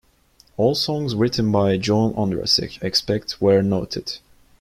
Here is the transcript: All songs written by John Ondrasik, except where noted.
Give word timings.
All 0.57 0.73
songs 0.73 1.13
written 1.13 1.51
by 1.51 1.77
John 1.77 2.15
Ondrasik, 2.15 2.79
except 2.81 3.33
where 3.39 3.61
noted. 3.61 4.17